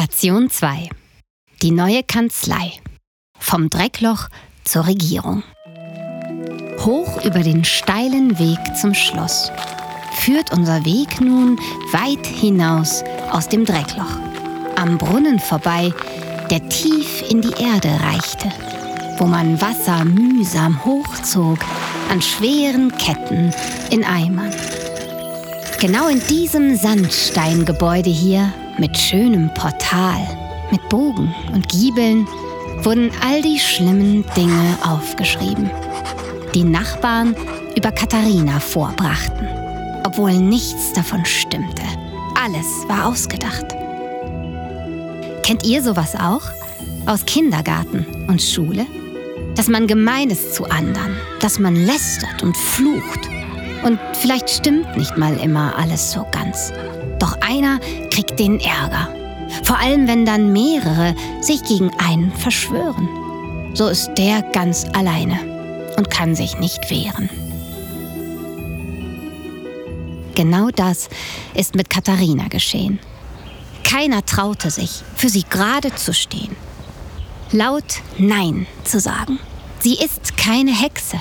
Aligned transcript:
Station 0.00 0.48
2. 0.48 0.90
Die 1.60 1.72
neue 1.72 2.04
Kanzlei. 2.04 2.74
Vom 3.36 3.68
Dreckloch 3.68 4.28
zur 4.62 4.86
Regierung. 4.86 5.42
Hoch 6.84 7.24
über 7.24 7.40
den 7.40 7.64
steilen 7.64 8.38
Weg 8.38 8.60
zum 8.80 8.94
Schloss 8.94 9.50
führt 10.20 10.52
unser 10.52 10.84
Weg 10.84 11.20
nun 11.20 11.58
weit 11.90 12.24
hinaus 12.24 13.02
aus 13.32 13.48
dem 13.48 13.64
Dreckloch. 13.64 14.20
Am 14.76 14.98
Brunnen 14.98 15.40
vorbei, 15.40 15.92
der 16.48 16.68
tief 16.68 17.28
in 17.28 17.42
die 17.42 17.60
Erde 17.60 17.90
reichte, 18.04 18.52
wo 19.18 19.24
man 19.24 19.60
Wasser 19.60 20.04
mühsam 20.04 20.84
hochzog 20.84 21.58
an 22.08 22.22
schweren 22.22 22.96
Ketten 22.98 23.52
in 23.90 24.04
Eimern. 24.04 24.54
Genau 25.80 26.06
in 26.06 26.24
diesem 26.28 26.76
Sandsteingebäude 26.76 28.10
hier 28.10 28.52
mit 28.78 28.96
schönem 28.96 29.52
Portal, 29.54 30.20
mit 30.70 30.88
Bogen 30.88 31.34
und 31.52 31.68
Giebeln 31.68 32.26
wurden 32.82 33.10
all 33.26 33.42
die 33.42 33.58
schlimmen 33.58 34.24
Dinge 34.36 34.78
aufgeschrieben, 34.84 35.70
die 36.54 36.64
Nachbarn 36.64 37.34
über 37.76 37.92
Katharina 37.92 38.60
vorbrachten, 38.60 39.48
obwohl 40.04 40.34
nichts 40.34 40.92
davon 40.92 41.24
stimmte. 41.24 41.82
Alles 42.40 42.66
war 42.86 43.06
ausgedacht. 43.06 43.66
Kennt 45.42 45.64
ihr 45.64 45.82
sowas 45.82 46.14
auch? 46.14 46.42
Aus 47.06 47.24
Kindergarten 47.24 48.06
und 48.28 48.40
Schule? 48.40 48.86
Dass 49.54 49.68
man 49.68 49.86
gemein 49.86 50.30
ist 50.30 50.54
zu 50.54 50.64
anderen, 50.66 51.16
dass 51.40 51.58
man 51.58 51.74
lästert 51.74 52.42
und 52.42 52.56
flucht. 52.56 53.28
Und 53.84 53.98
vielleicht 54.20 54.50
stimmt 54.50 54.96
nicht 54.96 55.16
mal 55.16 55.36
immer 55.38 55.76
alles 55.76 56.12
so 56.12 56.26
ganz. 56.30 56.72
Doch 57.18 57.36
einer 57.40 57.78
kriegt 58.10 58.38
den 58.38 58.60
Ärger. 58.60 59.08
Vor 59.64 59.78
allem, 59.78 60.06
wenn 60.06 60.26
dann 60.26 60.52
mehrere 60.52 61.14
sich 61.40 61.62
gegen 61.64 61.90
einen 61.98 62.32
verschwören. 62.32 63.08
So 63.74 63.88
ist 63.88 64.10
der 64.16 64.42
ganz 64.42 64.86
alleine 64.94 65.38
und 65.96 66.10
kann 66.10 66.34
sich 66.34 66.58
nicht 66.58 66.90
wehren. 66.90 67.28
Genau 70.34 70.70
das 70.70 71.08
ist 71.54 71.74
mit 71.74 71.90
Katharina 71.90 72.48
geschehen. 72.48 73.00
Keiner 73.82 74.24
traute 74.24 74.70
sich, 74.70 75.02
für 75.16 75.28
sie 75.28 75.44
gerade 75.48 75.94
zu 75.94 76.12
stehen. 76.12 76.54
Laut 77.50 78.02
Nein 78.18 78.66
zu 78.84 79.00
sagen. 79.00 79.40
Sie 79.80 79.94
ist 79.94 80.36
keine 80.36 80.72
Hexe. 80.72 81.18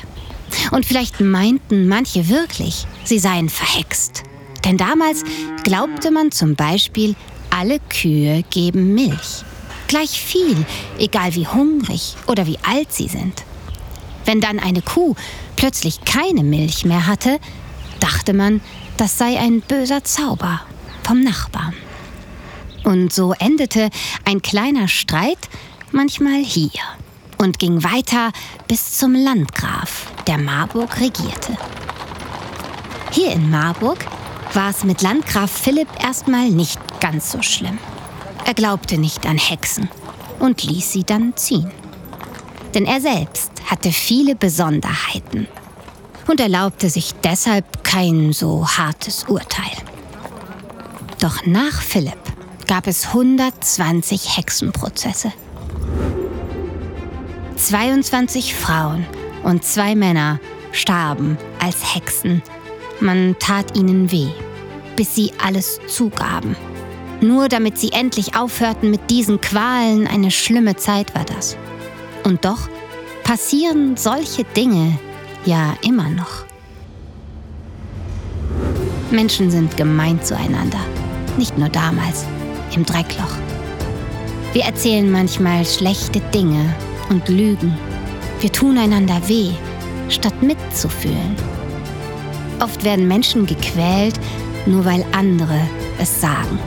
Und 0.71 0.85
vielleicht 0.85 1.19
meinten 1.21 1.87
manche 1.87 2.29
wirklich, 2.29 2.85
sie 3.03 3.19
seien 3.19 3.49
verhext. 3.49 4.23
Denn 4.65 4.77
damals 4.77 5.23
glaubte 5.63 6.11
man 6.11 6.31
zum 6.31 6.55
Beispiel, 6.55 7.15
alle 7.49 7.79
Kühe 7.89 8.43
geben 8.49 8.93
Milch. 8.93 9.43
Gleich 9.87 10.21
viel, 10.21 10.65
egal 10.99 11.33
wie 11.35 11.47
hungrig 11.47 12.15
oder 12.27 12.45
wie 12.45 12.59
alt 12.63 12.91
sie 12.91 13.07
sind. 13.07 13.43
Wenn 14.25 14.41
dann 14.41 14.59
eine 14.59 14.81
Kuh 14.81 15.15
plötzlich 15.55 16.01
keine 16.03 16.43
Milch 16.43 16.83
mehr 16.83 17.07
hatte, 17.07 17.39
dachte 18.01 18.33
man, 18.33 18.61
das 18.97 19.17
sei 19.17 19.39
ein 19.39 19.61
böser 19.61 20.03
Zauber 20.03 20.61
vom 21.03 21.21
Nachbarn. 21.21 21.73
Und 22.83 23.13
so 23.13 23.33
endete 23.33 23.89
ein 24.25 24.41
kleiner 24.41 24.87
Streit 24.87 25.39
manchmal 25.91 26.43
hier 26.43 26.81
und 27.37 27.59
ging 27.59 27.83
weiter 27.83 28.31
bis 28.67 28.97
zum 28.97 29.13
Landgraf, 29.13 30.11
der 30.27 30.37
Marburg 30.37 30.99
regierte. 30.99 31.57
Hier 33.11 33.31
in 33.31 33.49
Marburg 33.49 34.05
war 34.53 34.69
es 34.69 34.83
mit 34.83 35.01
Landgraf 35.01 35.49
Philipp 35.49 35.87
erstmal 36.03 36.49
nicht 36.49 36.79
ganz 36.99 37.31
so 37.31 37.41
schlimm. 37.41 37.77
Er 38.45 38.53
glaubte 38.53 38.97
nicht 38.97 39.25
an 39.25 39.37
Hexen 39.37 39.89
und 40.39 40.63
ließ 40.63 40.91
sie 40.91 41.03
dann 41.03 41.35
ziehen. 41.35 41.71
Denn 42.73 42.85
er 42.85 43.01
selbst 43.01 43.51
hatte 43.65 43.91
viele 43.91 44.35
Besonderheiten 44.35 45.47
und 46.27 46.39
erlaubte 46.39 46.89
sich 46.89 47.13
deshalb 47.23 47.83
kein 47.83 48.33
so 48.33 48.67
hartes 48.67 49.25
Urteil. 49.27 49.71
Doch 51.19 51.45
nach 51.45 51.81
Philipp 51.81 52.19
gab 52.67 52.87
es 52.87 53.07
120 53.07 54.37
Hexenprozesse. 54.37 55.31
22 57.55 58.53
Frauen 58.53 59.05
und 59.43 59.63
zwei 59.63 59.95
Männer 59.95 60.39
starben 60.71 61.37
als 61.59 61.95
Hexen. 61.95 62.41
Man 62.99 63.35
tat 63.39 63.77
ihnen 63.77 64.11
weh, 64.11 64.29
bis 64.95 65.15
sie 65.15 65.31
alles 65.43 65.79
zugaben. 65.87 66.55
Nur 67.21 67.47
damit 67.49 67.77
sie 67.79 67.91
endlich 67.91 68.35
aufhörten 68.35 68.91
mit 68.91 69.09
diesen 69.09 69.41
Qualen, 69.41 70.07
eine 70.07 70.31
schlimme 70.31 70.75
Zeit 70.75 71.15
war 71.15 71.25
das. 71.25 71.57
Und 72.23 72.45
doch 72.45 72.69
passieren 73.23 73.97
solche 73.97 74.43
Dinge 74.43 74.99
ja 75.45 75.75
immer 75.81 76.09
noch. 76.09 76.45
Menschen 79.11 79.49
sind 79.49 79.77
gemein 79.77 80.21
zueinander, 80.21 80.79
nicht 81.37 81.57
nur 81.57 81.69
damals, 81.69 82.25
im 82.75 82.85
Dreckloch. 82.85 83.31
Wir 84.53 84.63
erzählen 84.63 85.09
manchmal 85.09 85.65
schlechte 85.65 86.19
Dinge 86.19 86.73
und 87.09 87.27
lügen. 87.29 87.77
Wir 88.39 88.51
tun 88.51 88.77
einander 88.77 89.19
weh, 89.27 89.51
statt 90.09 90.43
mitzufühlen. 90.43 91.35
Oft 92.59 92.83
werden 92.83 93.07
Menschen 93.07 93.45
gequält, 93.47 94.19
nur 94.67 94.85
weil 94.85 95.03
andere 95.11 95.59
es 95.99 96.21
sagen. 96.21 96.59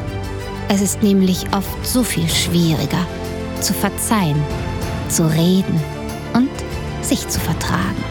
Es 0.68 0.80
ist 0.80 1.02
nämlich 1.02 1.44
oft 1.54 1.86
so 1.86 2.02
viel 2.02 2.28
schwieriger, 2.28 3.06
zu 3.60 3.72
verzeihen, 3.72 4.42
zu 5.08 5.26
reden 5.26 5.80
und 6.32 6.50
sich 7.02 7.26
zu 7.28 7.38
vertragen. 7.38 8.04